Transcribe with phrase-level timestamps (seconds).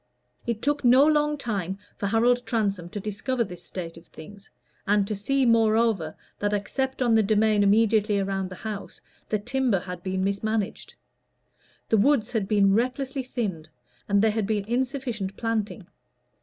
[0.47, 4.49] It took no long time for Harold Transome to discover this state of things,
[4.87, 9.77] and to see, moreover, that, except on the demesne immediately around the house, the timber
[9.81, 10.95] had been mismanaged.
[11.89, 13.69] The woods had been recklessly thinned,
[14.09, 15.85] and there had been insufficient planting.